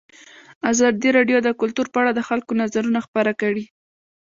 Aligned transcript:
ازادي 0.71 1.09
راډیو 1.17 1.39
د 1.43 1.49
کلتور 1.61 1.87
په 1.93 1.97
اړه 2.01 2.11
د 2.13 2.21
خلکو 2.29 2.51
نظرونه 2.61 2.99
خپاره 3.05 3.31
کړي. 3.41 3.63